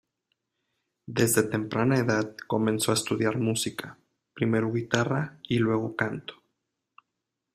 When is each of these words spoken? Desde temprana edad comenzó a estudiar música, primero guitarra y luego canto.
Desde 1.05 1.43
temprana 1.43 1.99
edad 1.99 2.35
comenzó 2.47 2.89
a 2.89 2.95
estudiar 2.95 3.37
música, 3.37 3.99
primero 4.33 4.71
guitarra 4.73 5.37
y 5.47 5.59
luego 5.59 5.95
canto. 5.95 6.41